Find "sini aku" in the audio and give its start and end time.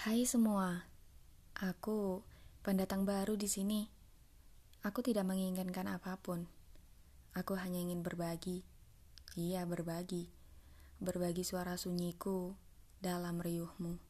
3.44-5.04